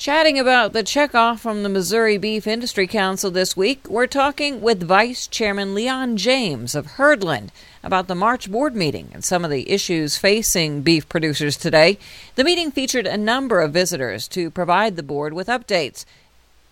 [0.00, 4.82] Chatting about the checkoff from the Missouri Beef Industry Council this week, we're talking with
[4.82, 7.50] Vice Chairman Leon James of Hurdland
[7.82, 11.98] about the March board meeting and some of the issues facing beef producers today.
[12.36, 16.06] The meeting featured a number of visitors to provide the board with updates.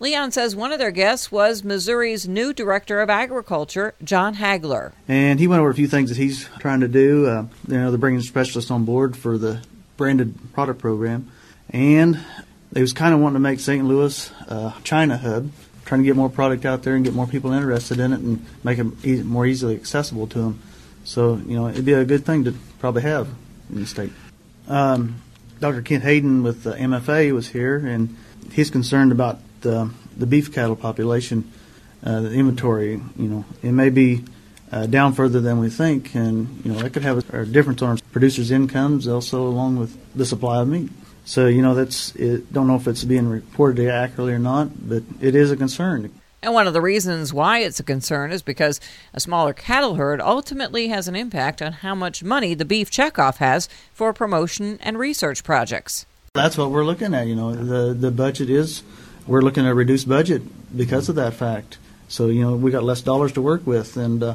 [0.00, 4.92] Leon says one of their guests was Missouri's new Director of Agriculture, Jon Hagler.
[5.06, 7.26] And he went over a few things that he's trying to do.
[7.26, 9.60] Uh, you know, they're bringing specialists on board for the
[9.98, 11.30] branded product program.
[11.70, 12.24] And
[12.72, 13.84] they was kind of wanting to make St.
[13.84, 15.50] Louis a China hub,
[15.84, 18.44] trying to get more product out there and get more people interested in it and
[18.62, 20.62] make it e- more easily accessible to them.
[21.04, 23.28] So, you know, it'd be a good thing to probably have
[23.70, 24.12] in the state.
[24.68, 25.22] Um,
[25.60, 25.82] Dr.
[25.82, 28.14] Kent Hayden with the MFA was here, and
[28.52, 31.50] he's concerned about the, the beef cattle population,
[32.04, 33.00] uh, the inventory.
[33.16, 34.24] You know, it may be
[34.70, 37.82] uh, down further than we think, and you know that could have a, a difference
[37.82, 40.90] on our producers' incomes, also along with the supply of meat.
[41.28, 45.02] So you know that's it, don't know if it's being reported accurately or not, but
[45.20, 46.10] it is a concern.
[46.42, 48.80] And one of the reasons why it's a concern is because
[49.12, 53.36] a smaller cattle herd ultimately has an impact on how much money the beef checkoff
[53.36, 56.06] has for promotion and research projects.
[56.32, 57.26] That's what we're looking at.
[57.26, 58.82] You know, the the budget is
[59.26, 60.40] we're looking at a reduced budget
[60.74, 61.76] because of that fact.
[62.08, 64.34] So you know we got less dollars to work with, and uh,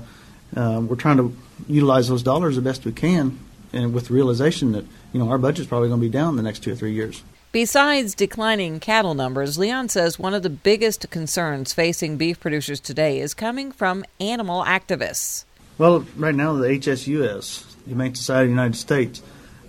[0.56, 1.36] uh, we're trying to
[1.67, 3.39] utilize those dollars the best we can,
[3.74, 6.44] and with the realization that you know our budget's probably going to be down the
[6.44, 7.24] next two or three years.
[7.52, 13.20] Besides declining cattle numbers, Leon says one of the biggest concerns facing beef producers today
[13.20, 15.46] is coming from animal activists.
[15.78, 19.22] Well, right now the HSUS, the Humane Society of the United States,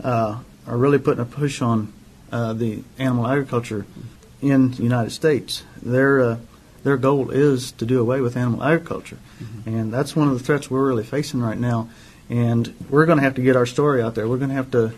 [0.02, 1.92] uh, are really putting a push on
[2.32, 3.84] uh, the animal agriculture
[4.40, 5.62] in the United States.
[5.82, 6.38] Their uh,
[6.84, 9.68] their goal is to do away with animal agriculture, mm-hmm.
[9.68, 11.88] and that's one of the threats we're really facing right now.
[12.30, 14.26] And we're going to have to get our story out there.
[14.26, 14.92] We're going to have to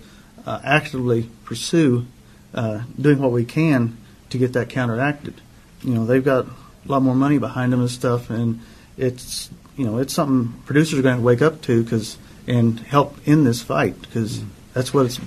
[0.47, 2.07] uh, actively pursue
[2.55, 3.97] uh, doing what we can
[4.31, 5.41] to get that counteracted.
[5.83, 6.51] You know, they've got a
[6.87, 8.61] lot more money behind them and stuff, and
[8.97, 12.17] it's you know it's something producers are going to wake up to because
[12.47, 14.49] and help in this fight because mm-hmm.
[14.73, 15.21] that's what it's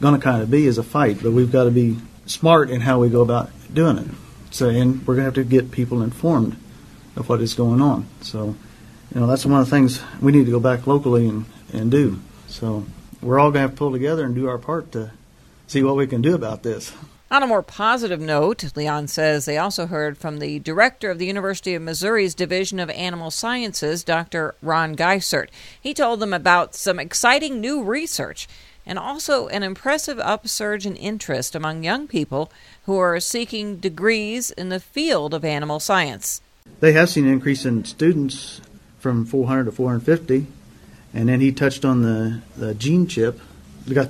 [0.00, 1.22] going to kind of be is a fight.
[1.22, 4.08] But we've got to be smart in how we go about doing it.
[4.50, 6.56] So, and we're going to have to get people informed
[7.14, 8.06] of what is going on.
[8.22, 8.56] So,
[9.14, 11.90] you know, that's one of the things we need to go back locally and, and
[11.90, 12.20] do.
[12.48, 12.84] So,
[13.22, 15.10] we're all going to have to pull together and do our part to
[15.66, 16.92] see what we can do about this.
[17.28, 21.26] On a more positive note, Leon says they also heard from the director of the
[21.26, 24.54] University of Missouri's Division of Animal Sciences, Dr.
[24.62, 25.48] Ron Geisert.
[25.80, 28.46] He told them about some exciting new research
[28.86, 32.52] and also an impressive upsurge in interest among young people
[32.84, 36.40] who are seeking degrees in the field of animal science.
[36.78, 38.60] They have seen an increase in students
[39.06, 40.48] from 400 to 450,
[41.14, 43.40] and then he touched on the, the gene chip.
[43.86, 44.08] We got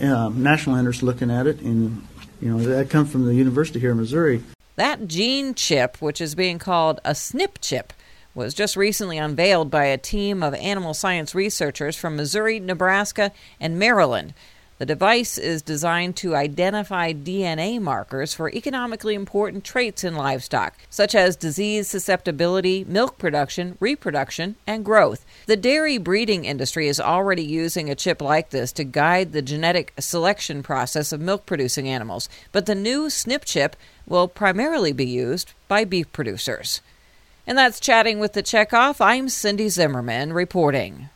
[0.00, 2.06] uh, national interest looking at it, and
[2.40, 4.42] you know that comes from the university here in Missouri.
[4.76, 7.92] That gene chip, which is being called a SNP chip,
[8.34, 13.78] was just recently unveiled by a team of animal science researchers from Missouri, Nebraska, and
[13.78, 14.32] Maryland.
[14.78, 21.16] The device is designed to identify DNA markers for economically important traits in livestock, such
[21.16, 25.26] as disease susceptibility, milk production, reproduction, and growth.
[25.46, 29.94] The dairy breeding industry is already using a chip like this to guide the genetic
[29.98, 33.74] selection process of milk producing animals, but the new SNP chip
[34.06, 36.82] will primarily be used by beef producers.
[37.48, 39.00] And that's Chatting with the Checkoff.
[39.00, 41.08] I'm Cindy Zimmerman reporting.